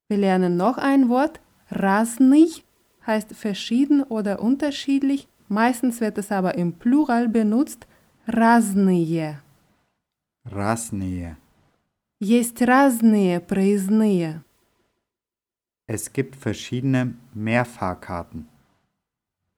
Wir 0.10 0.18
lernen 0.18 0.58
noch 0.58 0.78
ein 0.78 1.08
Wort. 1.08 1.40
Разный 1.70 2.64
heißt 3.10 3.34
verschieden 3.34 4.04
oder 4.04 4.42
unterschiedlich. 4.42 5.28
Meistens 5.48 6.02
wird 6.02 6.18
es 6.18 6.32
aber 6.32 6.56
im 6.56 6.74
Plural 6.74 7.28
benutzt. 7.28 7.88
Разные. 8.28 9.42
Разные. 10.44 11.38
Есть 12.20 12.62
разные 12.62 13.40
проездные. 13.40 14.44
Es 15.88 16.12
gibt 16.12 16.36
verschiedene 16.36 17.14
Mehrfahrkarten. 17.34 18.48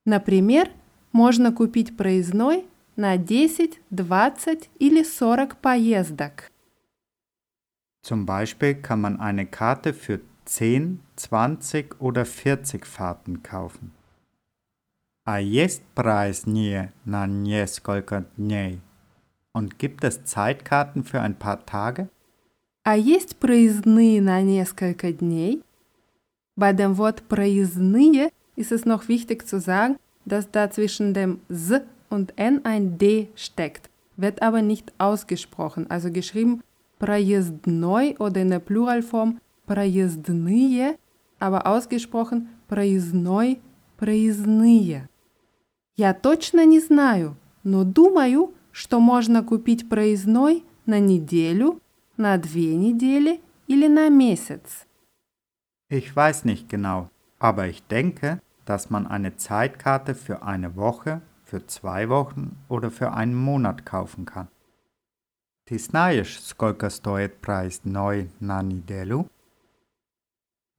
Например, 0.04 0.68
можно 1.12 1.52
купить 1.52 1.96
проездной 1.96 2.64
на 2.96 3.16
10, 3.16 3.78
20 3.90 4.70
или 4.78 5.02
40 5.02 5.60
поездок. 5.62 6.50
Zum 8.02 8.26
Beispiel 8.26 8.74
kann 8.74 9.00
man 9.00 9.20
eine 9.20 9.46
Karte 9.46 9.92
für 9.92 10.20
10, 10.44 11.00
20 11.16 12.00
oder 12.00 12.24
40 12.24 12.86
Fahrten 12.86 13.42
kaufen. 13.42 13.92
А 15.24 15.40
есть 15.40 15.82
празднее 15.94 16.92
на 17.04 17.26
несколько 17.26 18.24
дней? 18.38 18.80
Und 19.52 19.78
gibt 19.78 20.02
es 20.04 20.24
Zeitkarten 20.24 21.04
für 21.04 21.20
ein 21.20 21.34
paar 21.38 21.66
Tage? 21.66 22.08
А 22.82 22.96
есть 22.96 23.36
проездные 23.36 24.22
на 24.22 24.40
несколько 24.40 25.12
дней? 25.12 25.62
Bei 26.56 26.72
dem 26.72 26.96
Wort 26.96 27.28
проездные 27.28 28.30
ist 28.56 28.72
es 28.72 28.86
noch 28.86 29.08
wichtig 29.08 29.46
zu 29.46 29.60
sagen, 29.60 29.96
dass 30.24 30.50
da 30.50 30.70
zwischen 30.70 31.12
dem 31.12 31.40
S 31.50 31.82
und 32.08 32.32
N 32.36 32.64
ein 32.64 32.96
D 32.96 33.28
steckt, 33.34 33.90
wird 34.16 34.40
aber 34.40 34.62
nicht 34.62 34.92
ausgesprochen, 34.98 35.90
also 35.90 36.10
geschrieben 36.10 36.62
проездной 36.98 38.16
oder 38.18 38.40
in 38.40 38.50
der 38.50 38.58
Pluralform 38.58 39.40
проездные, 39.72 40.98
aber 41.38 41.66
ausgesprochen 41.66 42.48
проездной, 42.68 43.60
проездные. 43.96 45.08
Я 45.96 46.14
точно 46.14 46.64
не 46.64 46.80
знаю, 46.80 47.36
но 47.64 47.84
думаю, 47.84 48.54
что 48.72 49.00
можно 49.00 49.42
купить 49.42 49.88
проездной 49.88 50.64
на 50.86 51.00
неделю, 51.00 51.80
на 52.16 52.36
две 52.38 52.76
недели 52.76 53.40
или 53.66 53.88
на 53.88 54.08
месяц. 54.08 54.86
Ich 55.90 56.14
weiß 56.14 56.44
nicht 56.44 56.68
genau, 56.68 57.08
aber 57.38 57.66
ich 57.66 57.82
denke, 57.84 58.40
dass 58.66 58.90
man 58.90 59.06
eine 59.06 59.36
Zeitkarte 59.36 60.14
für 60.14 60.42
eine 60.42 60.76
Woche, 60.76 61.22
für 61.44 61.66
zwei 61.66 62.08
Wochen 62.10 62.58
oder 62.68 62.90
für 62.90 63.12
einen 63.12 63.34
Monat 63.34 63.86
kaufen 63.86 64.26
kann. 64.26 64.48
Ты 65.64 65.78
знаешь, 65.78 66.40
сколько 66.40 66.88
стоит 66.88 67.40
проездной 67.40 68.30
на 68.40 68.62
неделю? 68.62 69.28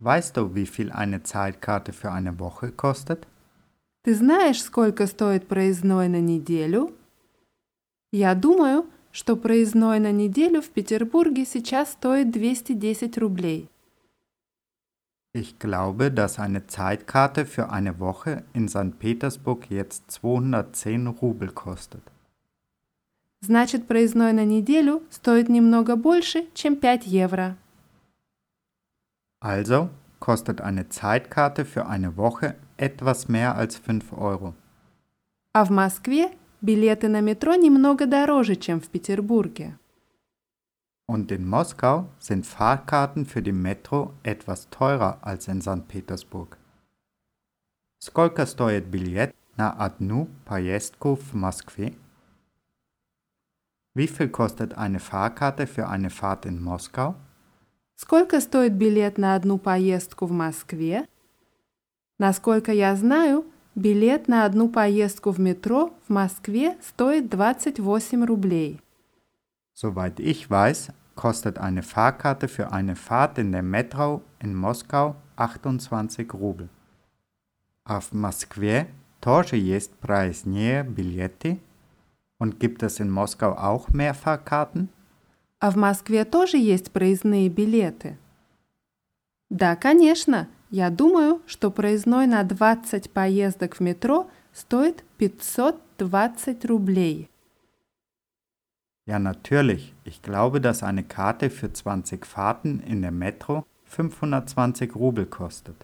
Weißt 0.04 0.38
du, 0.38 0.56
wie 0.56 0.66
viel 0.66 0.92
eine 0.92 1.24
Zeitkarte 1.24 1.92
für 1.92 2.12
eine 2.12 2.40
Woche 2.40 2.72
kostet? 2.72 3.28
Ты 4.04 4.16
знаешь, 4.16 4.62
сколько 4.64 5.08
стоит 5.08 5.48
проездной 5.48 6.08
на 6.08 6.22
неделю? 6.22 6.94
Я 8.12 8.34
думаю, 8.34 8.86
что 9.12 9.36
проездной 9.36 10.00
на 10.00 10.12
неделю 10.12 10.62
в 10.62 10.70
Петербурге 10.70 11.46
сейчас 11.46 11.92
стоит 11.92 12.32
210 12.34 13.18
рублей. 13.18 13.70
Ich 15.34 15.60
glaube, 15.60 16.10
dass 16.12 16.40
eine 16.40 16.66
Zeitkarte 16.66 17.46
für 17.46 17.70
eine 17.70 18.00
Woche 18.00 18.44
in 18.54 18.68
St. 18.68 18.98
Petersburg 18.98 19.70
jetzt 19.70 20.10
210 20.10 21.08
Rubel 21.08 21.50
kostet. 21.52 22.02
Значит, 23.42 23.88
проездной 23.88 24.34
на 24.34 24.44
неделю 24.44 25.02
стоит 25.10 25.50
немного 25.50 25.96
больше, 25.96 26.46
чем 26.54 26.76
5 26.76 27.06
евро. 27.06 27.58
Also 29.44 29.90
kostet 30.20 30.62
eine 30.62 30.90
Zeitkarte 30.90 31.66
für 31.66 31.86
eine 31.86 32.18
Woche 32.18 32.56
etwas 32.78 33.28
mehr 33.28 33.56
als 33.56 33.78
5 33.78 34.14
Euro. 34.14 34.54
А 35.54 35.66
в 35.66 35.72
Москве 35.72 36.32
билеты 36.62 37.08
на 37.08 37.22
метро 37.22 37.56
немного 37.56 38.06
дороже, 38.06 38.56
чем 38.56 38.82
в 38.82 38.90
Петербурге. 38.90 39.78
Und 41.08 41.32
in 41.32 41.48
Moskau 41.48 42.08
sind 42.20 42.46
Fahrkarten 42.46 43.26
für 43.26 43.42
die 43.42 43.52
Metro 43.52 44.14
etwas 44.22 44.70
teurer 44.70 45.18
als 45.22 45.48
in 45.48 45.62
St. 45.62 45.88
Petersburg. 45.88 46.58
Сколько 48.00 48.46
стоит 48.46 48.86
билет 48.86 49.36
на 49.58 49.72
одну 49.72 50.28
поездку 50.46 51.16
в 51.16 51.34
Москве? 51.34 51.96
Wie 53.96 54.08
viel 54.08 54.30
kostet 54.30 54.78
eine 54.78 55.00
Fahrkarte 55.00 55.66
für 55.66 55.88
eine 55.90 56.10
Fahrt 56.10 56.46
in 56.46 56.62
Moskau? 56.62 57.16
Сколько 57.96 58.40
стоит 58.40 58.74
билет 58.74 59.18
на 59.18 59.36
одну 59.36 59.58
поездку 59.58 60.26
в 60.26 60.32
Москве? 60.32 61.06
Насколько 62.18 62.72
я 62.72 62.96
знаю, 62.96 63.46
билет 63.76 64.28
на 64.28 64.46
одну 64.46 64.70
поездку 64.70 65.32
в 65.32 65.40
метро 65.40 65.94
в 66.08 66.14
Москве 66.14 66.78
стоит 66.82 67.30
28 67.30 68.26
рублей. 68.26 68.82
Soweit 69.74 70.20
ich 70.20 70.50
weiß, 70.50 70.92
kostet 71.16 71.58
eine 71.58 71.84
Fahrkarte 71.84 72.48
für 72.48 72.72
eine 72.72 72.96
Fahrt 72.96 73.38
in 73.38 73.52
der 73.52 73.64
Metro 73.64 74.22
in 74.40 74.54
Moskau 74.56 75.16
28 75.36 76.34
Rubel. 76.34 76.70
А 77.86 78.00
в 78.00 78.12
Москве 78.14 78.88
тоже 79.20 79.58
есть 79.58 79.92
проездные 80.00 80.84
билеты? 80.84 81.60
Und 82.40 82.60
gibt 82.60 82.84
es 82.84 83.00
in 83.00 83.10
Moskau 83.10 83.54
auch 83.54 83.90
Mehrfahrkarten? 83.90 84.90
А 85.64 85.72
в 85.72 85.76
Москве 85.76 86.26
тоже 86.26 86.58
есть 86.58 86.92
проездные 86.92 87.50
билеты? 87.50 88.18
Да, 89.50 89.76
конечно. 89.76 90.48
Я 90.72 90.90
думаю, 90.90 91.42
что 91.48 91.72
проездной 91.72 92.28
на 92.28 92.44
20 92.44 93.10
поездок 93.10 93.76
в 93.76 93.80
метро 93.80 94.30
стоит 94.54 95.04
520 95.18 96.66
рублей. 96.66 97.30
Ja, 99.08 99.18
natürlich. 99.18 99.94
Ich 100.06 100.22
glaube, 100.22 100.62
dass 100.62 100.84
eine 100.84 101.04
Karte 101.04 101.50
für 101.50 101.74
20 101.74 102.26
Fahrten 102.26 102.80
in 102.82 103.02
der 103.02 103.12
Metro 103.12 103.66
520 103.86 104.96
Rubel 104.96 105.26
kostet. 105.26 105.76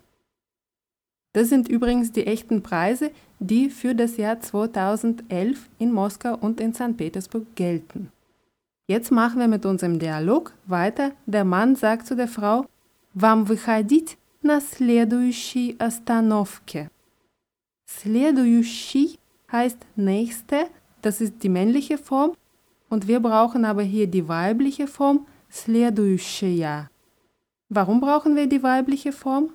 Das 1.33 1.49
sind 1.49 1.67
übrigens 1.67 2.11
die 2.11 2.27
echten 2.27 2.61
Preise, 2.61 3.11
die 3.39 3.69
für 3.69 3.95
das 3.95 4.17
Jahr 4.17 4.39
2011 4.39 5.69
in 5.79 5.91
Moskau 5.91 6.35
und 6.35 6.61
in 6.61 6.73
St. 6.73 6.95
Petersburg 6.95 7.55
gelten. 7.55 8.11
Jetzt 8.89 9.11
machen 9.11 9.39
wir 9.39 9.47
mit 9.47 9.65
unserem 9.65 9.97
Dialog 9.97 10.53
weiter. 10.67 11.11
Der 11.25 11.43
Mann 11.43 11.75
sagt 11.75 12.05
zu 12.05 12.15
der 12.15 12.27
Frau, 12.27 12.65
Вам 13.15 13.47
выходить 13.47 14.17
на 14.43 14.61
следующей 14.61 15.75
остановке. 15.79 16.89
Следующий 17.87 19.17
heißt 19.51 19.77
nächste, 19.95 20.67
das 21.01 21.21
ist 21.21 21.41
die 21.41 21.49
männliche 21.49 21.97
Form 21.97 22.33
und 22.89 23.07
wir 23.07 23.19
brauchen 23.21 23.65
aber 23.65 23.83
hier 23.83 24.07
die 24.07 24.27
weibliche 24.27 24.87
Form 24.87 25.25
следующая. 25.49 26.89
Warum 27.69 28.01
brauchen 28.01 28.35
wir 28.35 28.47
die 28.47 28.61
weibliche 28.61 29.11
Form? 29.11 29.49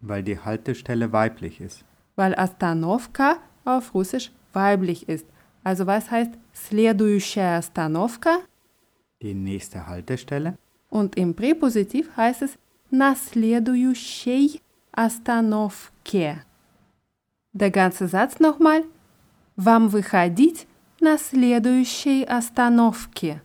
Weil 0.00 0.22
die 0.22 0.38
Haltestelle 0.38 1.12
weiblich 1.12 1.60
ist. 1.60 1.84
Weil 2.16 2.34
остановка 2.34 3.36
auf 3.64 3.94
Russisch 3.94 4.30
weiblich 4.52 5.08
ist. 5.08 5.26
Also 5.64 5.86
was 5.86 6.10
heißt 6.10 6.32
следующая 6.52 7.58
остановка? 7.58 8.38
Die 9.20 9.34
nächste 9.34 9.86
Haltestelle. 9.86 10.56
Und 10.90 11.16
im 11.16 11.34
Präpositiv 11.34 12.16
heißt 12.16 12.42
es 12.42 12.58
на 12.90 13.14
следующей 13.14 14.60
остановке. 14.92 16.44
Der 17.52 17.70
ganze 17.70 18.08
Satz 18.08 18.40
nochmal. 18.40 18.84
Вам 19.56 19.88
выходить 19.88 20.66
на 21.00 21.18
следующей 21.18 22.24
остановке. 22.24 23.40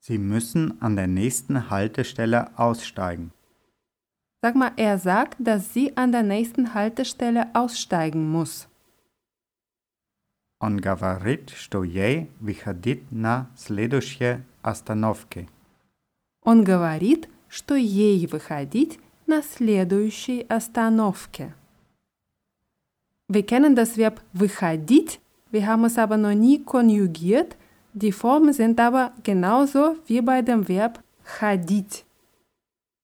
Sie 0.00 0.18
müssen 0.18 0.80
an 0.80 0.96
der 0.96 1.06
nächsten 1.06 1.70
Haltestelle 1.70 2.50
aussteigen. 2.58 3.32
Sag 4.42 4.56
mal, 4.56 4.72
er 4.76 4.98
sagt, 4.98 5.36
dass 5.38 5.72
sie 5.72 5.96
an 5.96 6.10
der 6.10 6.24
nächsten 6.24 6.74
Haltestelle 6.74 7.46
aussteigen 7.54 8.28
muss. 8.28 8.68
Он 10.58 10.76
говорит, 10.80 11.50
что 11.50 11.82
ей 11.84 12.28
выходить 12.40 13.10
на 13.10 13.48
следующей 13.56 14.38
остановке. 14.69 15.47
Он 16.43 16.63
говорит, 16.63 17.29
что 17.47 17.75
ей 17.75 18.25
выходить 18.27 18.99
на 19.25 19.41
следующей 19.41 20.45
остановке. 20.49 21.53
Wir 23.29 23.45
kennen 23.45 23.75
das 23.75 23.97
Verb 23.97 24.21
выходить, 24.31 25.19
wir 25.51 25.65
haben 25.67 25.85
es 25.85 25.97
aber 25.97 26.17
noch 26.17 26.33
nie 26.33 26.63
konjugiert. 26.63 27.57
Die 27.93 28.11
Formen 28.11 28.53
sind 28.53 28.79
aber 28.79 29.11
genauso 29.23 29.97
wie 30.05 30.21
bei 30.21 30.41
dem 30.41 30.67
Verb 30.67 31.03
ходить. 31.23 32.05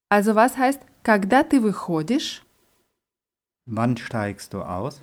Also 0.09 0.35
was 0.35 0.57
heißt, 0.57 0.81
когда 1.03 1.43
ты 1.43 1.59
выходишь? 1.59 2.43
Wann 3.65 3.97
steigst 3.97 4.53
du 4.53 4.61
aus? 4.61 5.01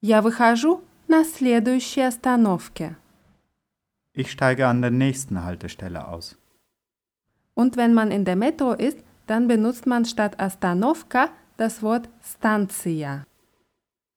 Я 0.00 0.22
выхожу 0.22 0.82
на 1.08 1.24
следующей 1.24 2.02
остановке. 2.02 2.96
Ich 4.15 4.31
steige 4.31 4.67
an 4.67 4.81
der 4.81 4.91
nächsten 4.91 5.43
Haltestelle 5.43 6.07
aus. 6.07 6.37
Und 7.53 7.77
wenn 7.77 7.93
man 7.93 8.11
in 8.11 8.25
der 8.25 8.35
Metro 8.35 8.73
ist, 8.73 8.99
dann 9.27 9.47
benutzt 9.47 9.85
man 9.85 10.05
statt 10.05 10.39
остановка 10.39 11.29
das 11.57 11.81
Wort 11.81 12.09
станция. 12.23 13.25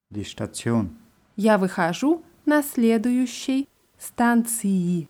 Die 0.09 0.25
Station. 0.25 0.97
Я 1.35 1.57
выхожу 1.57 2.23
на 2.45 2.61
следующей 2.63 3.67
станции. 3.97 5.07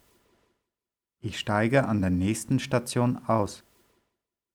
Ich 1.21 1.39
steige 1.39 1.88
an 1.88 2.01
der 2.01 2.12
nächsten 2.12 2.60
Station 2.60 3.17
aus. 3.27 3.63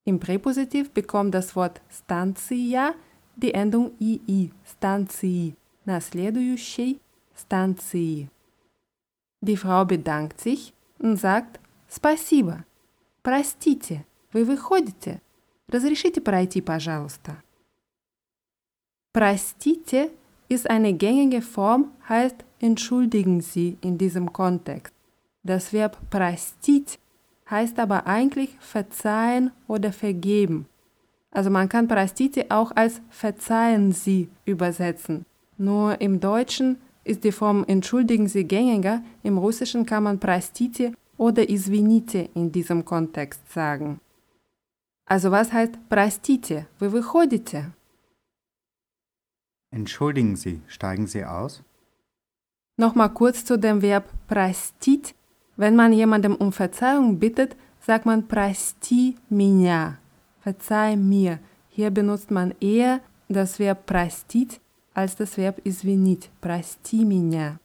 Im 0.05 0.21
Präpositiv 0.21 0.93
bekommt 0.93 1.35
das 1.35 1.57
Wort 1.57 1.81
станция 1.91 2.95
die 3.37 3.55
Endung 3.55 3.93
ii, 4.01 4.53
станции, 4.65 5.57
на 5.85 6.01
следующей 6.01 7.01
станции. 7.35 8.29
Die 9.45 9.57
Frau 9.57 9.85
bedankt 9.85 10.41
sich 10.41 10.73
und 10.99 11.17
sagt 11.17 11.61
«Спасибо». 11.89 12.65
«Простите, 13.23 14.05
вы 14.33 14.45
выходите? 14.45 15.21
Разрешите 15.69 16.21
пройти, 16.21 16.61
пожалуйста?» 16.61 17.43
Простите 19.13 20.11
ist 20.49 20.71
eine 20.71 20.93
gängige 20.93 21.43
Form, 21.43 21.91
heißt 22.09 22.45
entschuldigen 22.61 23.41
Sie 23.41 23.77
in 23.81 23.99
diesem 23.99 24.33
Kontext. 24.33 24.95
Das 25.43 25.73
Verb 25.73 25.99
простить 26.11 26.99
heißt 27.51 27.79
aber 27.79 28.07
eigentlich 28.07 28.57
verzeihen 28.61 29.51
oder 29.67 29.93
vergeben. 29.93 30.67
Also 31.33 31.51
man 31.51 31.69
kann 31.69 31.89
простите 31.89 32.47
auch 32.51 32.73
als 32.77 33.01
verzeihen 33.11 33.93
Sie 33.93 34.29
übersetzen. 34.45 35.25
Nur 35.59 36.01
im 36.01 36.21
Deutschen 36.21 36.79
ist 37.05 37.25
die 37.25 37.33
Form 37.33 37.65
entschuldigen 37.67 38.29
Sie 38.29 38.45
gängiger, 38.45 39.03
im 39.23 39.39
Russischen 39.39 39.87
kann 39.87 40.03
man 40.05 40.19
простите 40.19 40.93
oder 41.17 41.49
извините 41.49 42.31
in 42.35 42.53
diesem 42.53 42.85
Kontext 42.85 43.41
sagen. 43.53 44.01
Also 45.07 45.31
was 45.31 45.53
heißt 45.53 45.75
простите? 45.89 46.67
Вы 46.79 46.93
выходите? 46.93 47.73
Entschuldigen 49.73 50.37
Sie, 50.37 50.61
steigen 50.67 51.07
Sie 51.07 51.25
aus? 51.25 51.63
Nochmal 52.77 53.13
kurz 53.13 53.45
zu 53.45 53.59
dem 53.59 53.83
Verb 53.83 54.09
простить. 54.27 55.15
Wenn 55.57 55.77
man 55.77 55.93
jemandem 55.93 56.35
um 56.35 56.53
Verzeihung 56.53 57.19
bittet, 57.19 57.57
sagt 57.81 58.07
man 58.07 58.27
прости 58.27 59.17
меня. 59.29 59.99
Verzeih 60.41 60.97
mir. 60.97 61.39
Hier 61.69 61.91
benutzt 61.91 62.31
man 62.31 62.55
eher 62.61 63.01
das 63.29 63.59
Verb 63.59 63.87
простить 63.87 64.61
als 64.96 65.16
das 65.16 65.38
Verb 65.38 65.62
извинить. 65.64 66.32
Прости 66.42 67.06
меня. 67.06 67.60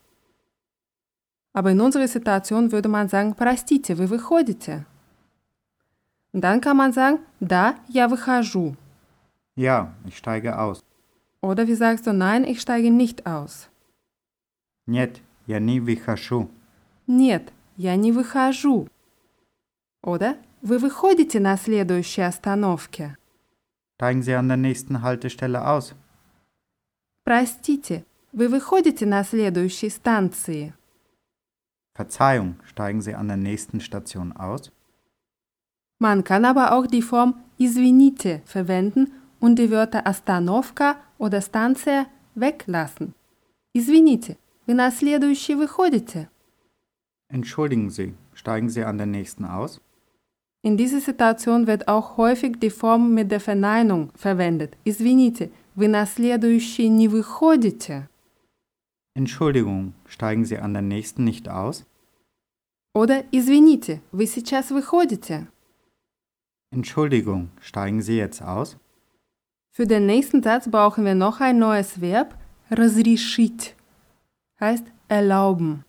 Aber 1.53 1.71
in 1.73 1.81
unserer 1.81 2.07
Situation 2.07 2.71
würde 2.71 2.89
man 2.89 3.09
sagen 3.09 3.35
простите, 3.35 3.95
вы 3.95 4.07
выходите. 4.07 4.85
Dann 6.33 6.61
kann 6.61 6.77
man 6.77 6.93
sagen 6.93 7.21
да, 7.41 7.77
я 7.89 8.09
выхожу. 8.09 8.77
Ja, 9.57 9.95
ich 10.05 10.17
steige 10.17 10.59
aus. 10.59 10.85
Oder 11.43 11.67
wie 11.67 11.75
sagst 11.75 12.07
du 12.07 12.13
nein, 12.13 12.45
ich 12.45 12.61
steige 12.61 12.91
nicht 12.91 13.27
aus. 13.27 13.69
Нет, 14.87 15.21
я 15.47 15.59
не 15.59 15.81
выхожу. 15.81 16.51
Нет, 17.07 17.53
я 17.77 17.97
не 17.97 18.13
выхожу. 18.13 18.89
Oder 20.03 20.37
вы 20.63 20.79
выходите 20.79 21.41
на 21.41 21.57
следующей 21.57 22.23
остановке. 22.23 23.17
Steigen 23.99 24.23
Sie 24.23 24.35
an 24.35 24.49
der 24.49 24.57
nächsten 24.57 25.03
Haltestelle 25.03 25.67
aus. 25.67 25.95
Простите, 27.30 28.06
вы 28.32 28.48
выходите 28.48 29.06
на 29.06 29.24
следующей 29.24 29.90
станции. 29.90 30.74
Verzeihung, 31.96 32.56
steigen 32.66 33.02
Sie 33.02 33.16
an 33.16 33.28
der 33.28 33.38
nächsten 33.38 33.80
Station 33.80 34.34
aus? 34.34 34.72
Man 36.00 36.24
kann 36.24 36.44
aber 36.44 36.74
auch 36.74 36.88
die 36.88 37.02
Form 37.02 37.36
извините 37.58 38.42
verwenden 38.46 39.14
und 39.40 39.58
die 39.58 39.72
Wörter 39.72 40.06
остановка 40.06 40.98
oder 41.18 41.42
станция 41.42 42.08
weglassen. 42.36 43.14
Извините, 43.74 44.38
вы 44.68 44.74
на 44.74 44.92
следующий 44.92 45.56
выходите. 45.56 46.30
Entschuldigen 47.30 47.90
Sie, 47.90 48.14
steigen 48.34 48.70
Sie 48.70 48.84
an 48.84 48.98
der 48.98 49.08
nächsten 49.08 49.46
aus? 49.46 49.80
In 50.62 50.78
dieser 50.78 51.00
Situation 51.00 51.68
wird 51.68 51.88
auch 51.88 52.18
häufig 52.18 52.60
die 52.60 52.70
Form 52.70 53.14
mit 53.14 53.32
der 53.32 53.40
Verneinung 53.40 54.12
verwendet. 54.16 54.78
Извините, 54.84 55.50
вы 55.76 55.88
на 55.88 56.06
следующий 56.06 56.90
не 56.90 57.08
выходите. 57.08 58.10
Entschuldigung, 59.16 59.94
steigen 60.08 60.46
Sie 60.46 60.58
an 60.58 60.74
der 60.74 60.82
nächsten 60.82 61.24
nicht 61.24 61.48
aus? 61.48 61.86
Oder 62.94 63.26
извините, 63.32 64.02
вы 64.12 64.26
сейчас 64.26 64.72
выходите. 64.72 65.48
Entschuldigung, 66.72 67.50
steigen 67.62 68.02
Sie 68.02 68.18
jetzt 68.18 68.42
aus? 68.42 68.78
Für 69.72 69.86
den 69.86 70.06
nächsten 70.06 70.42
Satz 70.42 70.70
brauchen 70.70 71.06
wir 71.06 71.16
noch 71.16 71.42
ein 71.42 71.60
neues 71.60 72.00
Verb, 72.00 72.36
разрешить. 72.70 73.76
Heißt 74.60 74.86
erlauben. 75.08 75.84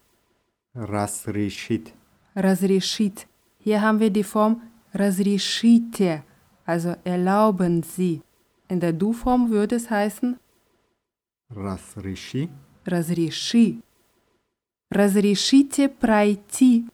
Разрешить. 0.74 1.94
Разрешить. 2.34 3.26
Hier 3.58 3.80
haben 3.80 4.00
wir 4.00 4.10
die 4.10 4.24
Form 4.24 4.60
разрешите, 4.96 6.22
also 6.64 6.96
erlauben 7.04 7.82
Sie. 7.82 8.22
In 8.70 8.80
der 8.80 8.92
Du-Form 8.92 9.50
würde 9.50 9.76
es 9.76 9.90
heißen 9.90 10.38
Разреши. 11.50 12.48
разреши. 12.86 13.82
Разрешите 14.90 15.88
пройти 15.88 16.86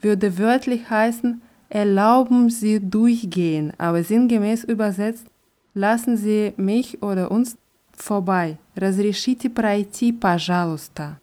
würde 0.00 0.38
wörtlich 0.38 0.88
heißen 0.88 1.40
erlauben 1.68 2.50
Sie 2.50 2.80
durchgehen, 2.80 3.72
aber 3.78 4.02
sinngemäß 4.02 4.64
übersetzt 4.64 5.26
lassen 5.74 6.16
Sie 6.16 6.52
mich 6.56 7.02
oder 7.02 7.30
uns 7.30 7.56
vorbei. 7.92 8.58
Разрешите 8.76 9.48
пройти, 9.50 10.12
пожалуйста. 10.12 11.20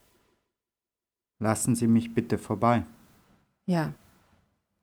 Lassen 1.39 1.75
Sie 1.75 1.87
mich 1.87 2.13
bitte 2.13 2.37
vorbei. 2.37 2.83
Ja. 3.65 3.93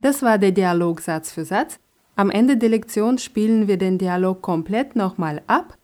Das 0.01 0.23
war 0.23 0.39
der 0.39 0.53
Dialog 0.53 1.01
Satz 1.01 1.33
für 1.33 1.45
Satz. 1.45 1.79
Am 2.19 2.31
Ende 2.31 2.57
der 2.57 2.69
Lektion 2.69 3.19
spielen 3.19 3.67
wir 3.69 3.77
den 3.77 3.99
Dialog 3.99 4.41
komplett 4.43 4.95
nochmal 4.97 5.43
ab. 5.47 5.77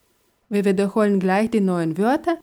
Wir 0.49 0.65
wiederholen 0.65 1.19
gleich 1.21 1.51
die 1.51 1.61
neuen 1.61 1.99
Wörter, 1.99 2.39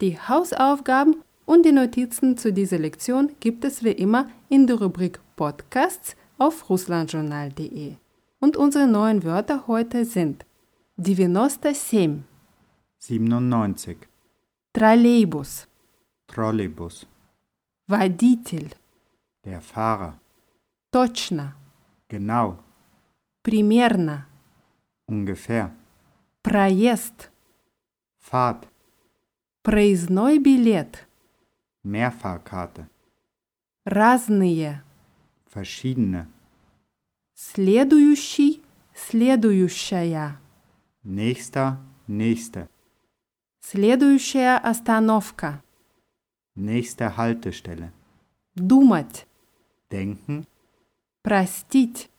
die 0.00 0.18
Hausaufgaben 0.18 1.16
und 1.46 1.64
die 1.64 1.72
Notizen 1.72 2.36
zu 2.36 2.52
dieser 2.52 2.78
Lektion 2.78 3.32
gibt 3.40 3.64
es 3.64 3.82
wie 3.84 3.92
immer 3.92 4.28
in 4.48 4.66
der 4.66 4.76
Rubrik 4.80 5.20
Podcasts 5.36 6.16
auf 6.38 6.68
russlandjournal.de. 6.70 7.94
Und 8.40 8.56
unsere 8.56 8.86
neuen 8.86 9.24
Wörter 9.24 9.66
heute 9.66 10.04
sind 10.04 10.44
97, 10.96 12.22
97. 12.98 13.96
Троллейбус, 14.72 15.66
Trolleybus. 16.28 17.06
водитель, 17.88 18.70
Der 19.44 19.60
Fahrer. 19.60 20.18
точно, 20.92 21.54
Genau. 22.08 22.58
Примерно, 23.45 24.25
Ungefähr. 25.07 25.69
проезд, 26.41 27.29
Fahrt. 28.19 28.65
проездной 29.61 30.39
билет, 30.39 31.07
Mehrfahrkarte. 31.83 32.87
разные, 33.85 34.81
Verschiedene. 35.53 36.25
следующий, 37.35 38.63
следующая, 38.95 40.39
Nächster. 41.03 41.77
Nächste. 42.07 42.67
следующая 43.61 44.57
остановка, 44.57 45.61
Nächste 46.55 47.13
Haltestelle. 47.15 47.91
думать, 48.55 49.27
Denken. 49.91 50.45
простить, 51.21 52.09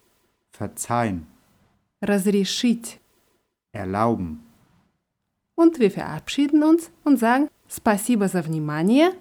Verzeihen. 0.59 1.27
разрешить. 2.01 3.01
Erlauben. 3.73 4.41
Und 5.57 5.79
wir 5.79 5.91
verabschieden 5.91 6.63
uns 6.63 6.91
und 7.05 7.19
sagen 7.19 7.49
Спасибо 7.69 8.29
за 8.29 8.43
внимание, 8.43 9.13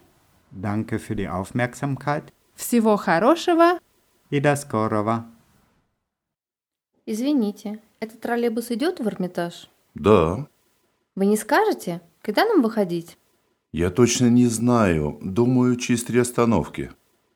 Danke 0.51 0.99
für 0.99 1.15
die 1.15 1.27
Aufmerksamkeit. 1.27 2.31
всего 2.55 2.95
хорошего. 2.97 3.79
И 4.29 4.39
до 4.39 4.55
скорого. 4.55 5.25
Извините, 7.05 7.79
этот 7.99 8.21
троллейбус 8.21 8.71
идет 8.71 8.99
в 8.99 9.07
Эрмитаж? 9.07 9.69
Да, 9.93 10.47
Вы 11.15 11.25
не 11.27 11.37
скажете, 11.37 12.01
когда 12.21 12.45
нам 12.45 12.61
выходить? 12.61 13.17
я 13.71 13.89
точно 13.89 14.27
не 14.29 14.47
знаю. 14.47 15.17
Думаю, 15.21 15.75
через 15.75 16.03
три 16.03 16.19
остановки. 16.19 16.91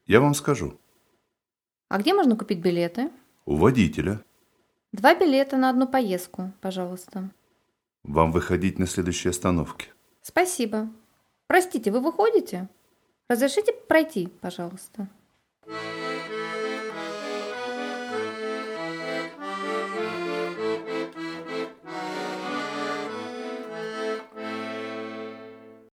Я 0.05 0.21
вам 0.21 0.33
скажу. 0.33 0.79
А 1.89 1.97
где 1.99 2.13
можно 2.13 2.35
купить 2.38 2.59
билеты? 2.59 3.09
У 3.49 3.55
водителя. 3.55 4.19
Два 4.91 5.15
билета 5.15 5.57
на 5.57 5.71
одну 5.71 5.88
поездку, 5.88 6.51
пожалуйста. 6.62 7.31
Вам 8.03 8.31
выходить 8.31 8.77
на 8.77 8.85
следующей 8.85 9.29
остановке. 9.29 9.88
Спасибо. 10.21 10.88
Простите, 11.47 11.89
вы 11.89 11.99
выходите? 11.99 12.69
Разрешите 13.27 13.73
пройти, 13.88 14.27
пожалуйста. 14.27 15.07